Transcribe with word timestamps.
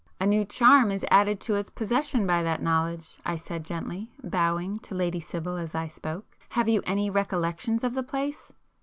"A 0.19 0.25
new 0.25 0.43
charm 0.45 0.89
is 0.89 1.05
added 1.11 1.39
to 1.41 1.53
its 1.53 1.69
possession 1.69 2.25
by 2.25 2.41
that 2.41 2.59
knowledge,"—I 2.63 3.35
said 3.35 3.63
gently, 3.63 4.09
bowing 4.23 4.79
to 4.79 4.95
Lady 4.95 5.19
Sibyl 5.19 5.57
as 5.57 5.75
I 5.75 5.85
spoke—"Have 5.87 6.67
you 6.67 6.81
many 6.87 7.11
recollections 7.11 7.83
of 7.83 7.93
the 7.93 8.01
place?" 8.01 8.51